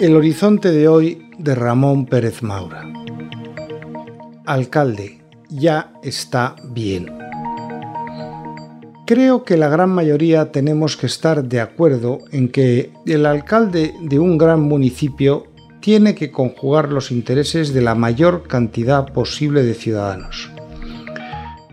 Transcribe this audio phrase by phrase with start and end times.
[0.00, 2.84] El horizonte de hoy de Ramón Pérez Maura.
[4.44, 7.10] Alcalde, ya está bien.
[9.06, 14.18] Creo que la gran mayoría tenemos que estar de acuerdo en que el alcalde de
[14.18, 15.46] un gran municipio
[15.80, 20.53] tiene que conjugar los intereses de la mayor cantidad posible de ciudadanos.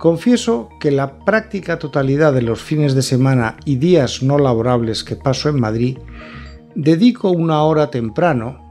[0.00, 5.14] Confieso que la práctica totalidad de los fines de semana y días no laborables que
[5.14, 5.98] paso en Madrid
[6.74, 8.66] dedico una hora temprano,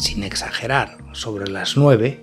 [0.00, 2.20] sin exagerar, sobre las 9,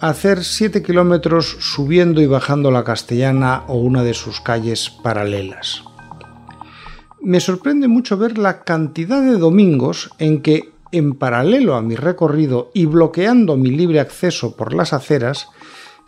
[0.00, 5.84] a hacer 7 kilómetros subiendo y bajando la Castellana o una de sus calles paralelas.
[7.22, 12.72] Me sorprende mucho ver la cantidad de domingos en que, en paralelo a mi recorrido
[12.74, 15.46] y bloqueando mi libre acceso por las aceras,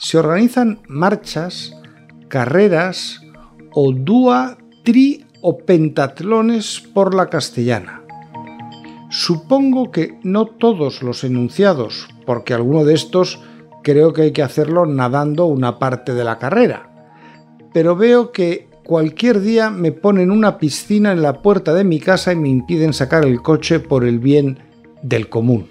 [0.01, 1.77] se organizan marchas,
[2.29, 3.21] carreras
[3.73, 8.01] o dúa, tri o pentatlones por la Castellana
[9.11, 13.41] Supongo que no todos los enunciados, porque alguno de estos
[13.83, 16.89] creo que hay que hacerlo nadando una parte de la carrera.
[17.75, 22.33] Pero veo que cualquier día me ponen una piscina en la puerta de mi casa
[22.33, 24.61] y me impiden sacar el coche por el bien
[25.03, 25.69] del común.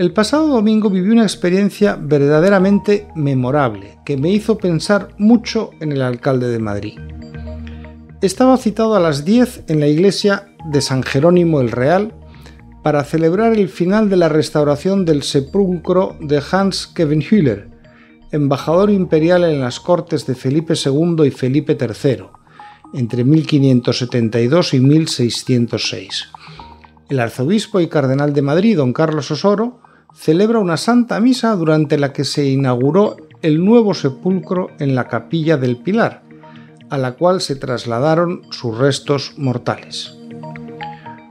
[0.00, 6.00] El pasado domingo viví una experiencia verdaderamente memorable que me hizo pensar mucho en el
[6.00, 6.98] alcalde de Madrid.
[8.22, 12.14] Estaba citado a las 10 en la iglesia de San Jerónimo el Real
[12.82, 17.68] para celebrar el final de la restauración del sepulcro de Hans Kevenhüller,
[18.32, 22.24] embajador imperial en las cortes de Felipe II y Felipe III,
[22.94, 26.28] entre 1572 y 1606.
[27.10, 32.12] El arzobispo y cardenal de Madrid, don Carlos Osoro, celebra una santa misa durante la
[32.12, 36.22] que se inauguró el nuevo sepulcro en la capilla del Pilar,
[36.90, 40.16] a la cual se trasladaron sus restos mortales.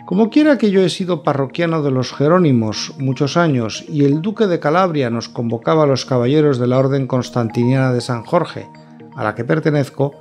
[0.05, 4.47] Como quiera que yo he sido parroquiano de los Jerónimos muchos años y el duque
[4.47, 8.67] de Calabria nos convocaba a los caballeros de la Orden Constantiniana de San Jorge,
[9.15, 10.19] a la que pertenezco,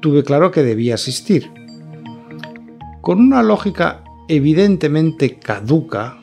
[0.00, 1.50] tuve claro que debía asistir.
[3.00, 6.19] Con una lógica evidentemente caduca,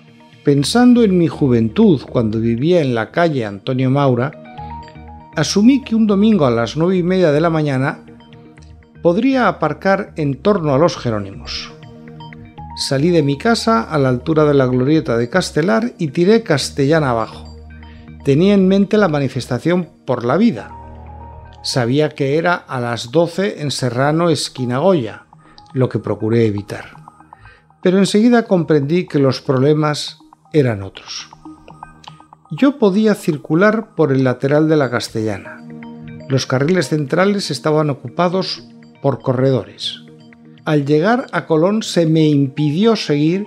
[0.47, 4.31] pensando en mi juventud cuando vivía en la calle Antonio Maura,
[5.35, 8.05] asumí que un domingo a las nueve y media de la mañana
[9.03, 11.73] podría aparcar en torno a los Jerónimos.
[12.77, 17.09] Salí de mi casa a la altura de la glorieta de Castelar y tiré Castellana
[17.09, 17.57] abajo.
[18.23, 20.71] Tenía en mente la manifestación por la vida.
[21.61, 25.25] Sabía que era a las 12 en Serrano, esquina Goya,
[25.73, 26.85] lo que procuré evitar.
[27.83, 30.19] Pero enseguida comprendí que los problemas
[30.53, 31.29] eran otros.
[32.51, 35.61] Yo podía circular por el lateral de la Castellana.
[36.29, 38.63] Los carriles centrales estaban ocupados
[39.01, 40.01] por corredores.
[40.65, 43.45] Al llegar a Colón se me impidió seguir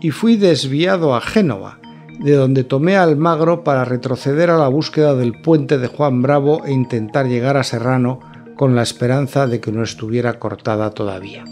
[0.00, 1.78] y fui desviado a Génova,
[2.20, 6.72] de donde tomé Almagro para retroceder a la búsqueda del puente de Juan Bravo e
[6.72, 8.20] intentar llegar a Serrano
[8.56, 11.44] con la esperanza de que no estuviera cortada todavía.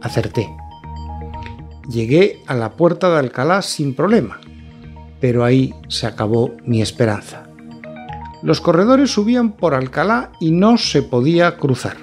[0.00, 0.48] Acerté.
[1.88, 4.40] Llegué a la puerta de Alcalá sin problema,
[5.20, 7.44] pero ahí se acabó mi esperanza.
[8.42, 11.96] Los corredores subían por Alcalá y no se podía cruzar.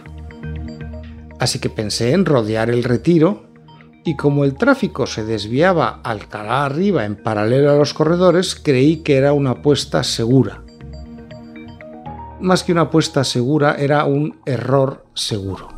[1.40, 3.46] Así que pensé en rodear el retiro
[4.04, 9.18] y como el tráfico se desviaba Alcalá arriba en paralelo a los corredores, creí que
[9.18, 10.64] era una apuesta segura.
[12.42, 15.75] Más que una apuesta segura, era un error seguro.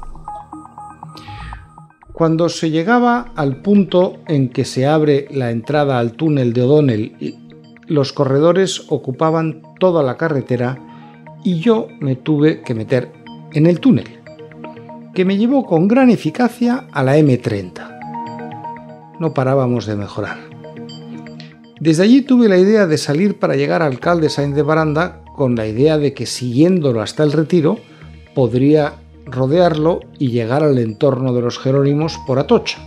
[2.18, 7.36] Cuando se llegaba al punto en que se abre la entrada al túnel de O'Donnell,
[7.86, 10.80] los corredores ocupaban toda la carretera
[11.44, 13.12] y yo me tuve que meter
[13.54, 14.08] en el túnel
[15.14, 19.16] que me llevó con gran eficacia a la M30.
[19.20, 20.40] No parábamos de mejorar.
[21.80, 25.56] Desde allí tuve la idea de salir para llegar al alcalde Sainz de Baranda con
[25.56, 27.78] la idea de que siguiéndolo hasta el retiro
[28.34, 28.96] podría
[29.28, 32.80] rodearlo y llegar al entorno de los Jerónimos por Atocha.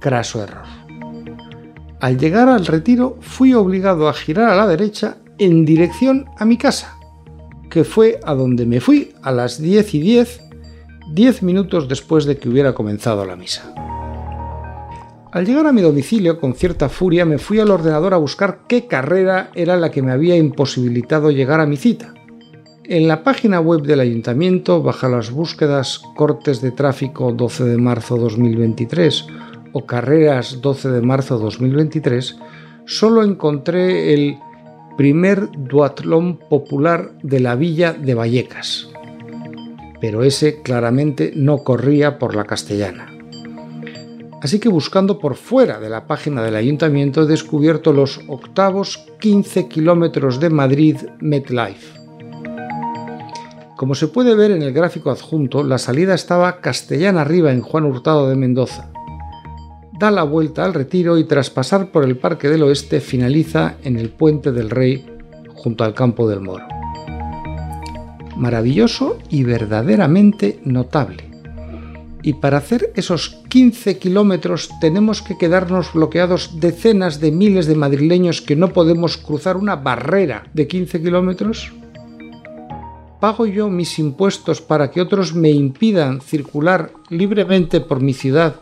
[0.00, 0.64] Craso error.
[2.00, 6.56] Al llegar al retiro fui obligado a girar a la derecha en dirección a mi
[6.56, 6.96] casa,
[7.70, 10.42] que fue a donde me fui a las 10 y 10
[11.12, 13.74] diez minutos después de que hubiera comenzado la misa.
[15.32, 18.86] Al llegar a mi domicilio con cierta furia me fui al ordenador a buscar qué
[18.86, 22.14] carrera era la que me había imposibilitado llegar a mi cita.
[22.92, 28.18] En la página web del ayuntamiento, bajo las búsquedas cortes de tráfico 12 de marzo
[28.18, 29.28] 2023
[29.72, 32.36] o carreras 12 de marzo 2023,
[32.84, 34.36] solo encontré el
[34.98, 38.90] primer duatlón popular de la villa de Vallecas.
[39.98, 43.10] Pero ese claramente no corría por la castellana.
[44.42, 49.66] Así que buscando por fuera de la página del ayuntamiento he descubierto los octavos 15
[49.68, 52.01] kilómetros de Madrid MetLife.
[53.82, 57.84] Como se puede ver en el gráfico adjunto, la salida estaba castellana arriba en Juan
[57.84, 58.92] Hurtado de Mendoza.
[59.98, 63.96] Da la vuelta al retiro y tras pasar por el Parque del Oeste finaliza en
[63.98, 65.04] el Puente del Rey
[65.52, 66.64] junto al Campo del Moro.
[68.36, 71.32] Maravilloso y verdaderamente notable
[72.22, 78.42] y para hacer esos 15 kilómetros tenemos que quedarnos bloqueados decenas de miles de madrileños
[78.42, 81.72] que no podemos cruzar una barrera de 15 kilómetros?
[83.22, 88.56] ¿Pago yo mis impuestos para que otros me impidan circular libremente por mi ciudad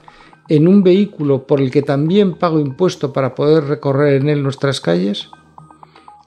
[0.50, 4.82] en un vehículo por el que también pago impuesto para poder recorrer en él nuestras
[4.82, 5.30] calles?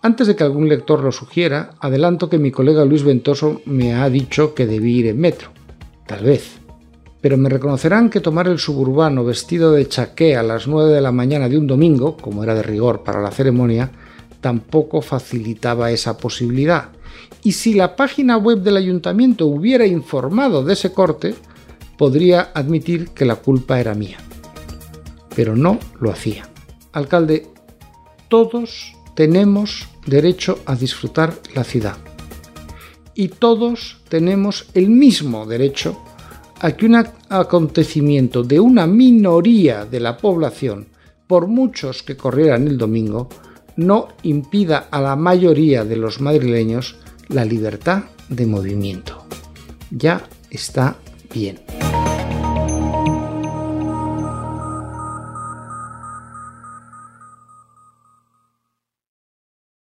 [0.02, 4.10] Antes de que algún lector lo sugiera, adelanto que mi colega Luis Ventoso me ha
[4.10, 5.50] dicho que debí ir en metro.
[6.08, 6.60] Tal vez
[7.22, 11.12] pero me reconocerán que tomar el suburbano vestido de chaqué a las 9 de la
[11.12, 13.92] mañana de un domingo, como era de rigor para la ceremonia,
[14.42, 16.90] tampoco facilitaba esa posibilidad.
[17.44, 21.36] Y si la página web del ayuntamiento hubiera informado de ese corte,
[21.98, 24.18] podría admitir que la culpa era mía.
[25.36, 26.48] Pero no lo hacía.
[26.94, 27.48] Alcalde,
[28.30, 31.98] todos tenemos derecho a disfrutar la ciudad.
[33.14, 36.02] Y todos tenemos el mismo derecho
[36.62, 36.96] a que un
[37.30, 40.88] acontecimiento de una minoría de la población,
[41.28, 43.28] por muchos que corrieran el domingo,
[43.76, 46.96] no impida a la mayoría de los madrileños
[47.30, 49.26] la libertad de movimiento.
[49.92, 50.96] Ya está
[51.34, 51.60] bien.